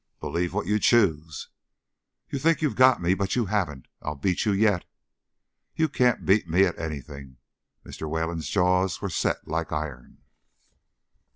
"Believe 0.19 0.51
what 0.51 0.65
you 0.65 0.79
choose." 0.79 1.49
"You 2.27 2.39
think 2.39 2.63
you've 2.63 2.75
got 2.75 2.99
me, 3.03 3.13
but 3.13 3.35
you 3.35 3.45
haven't. 3.45 3.87
I'll 4.01 4.15
beat 4.15 4.45
you 4.45 4.51
yet." 4.51 4.83
"You 5.75 5.87
can't 5.87 6.25
beat 6.25 6.47
me 6.49 6.63
at 6.65 6.79
anything." 6.79 7.37
Mr. 7.85 8.09
Wayland's 8.09 8.49
jaws 8.49 8.99
were 8.99 9.11
set 9.11 9.47
like 9.47 9.71
iron. 9.71 10.23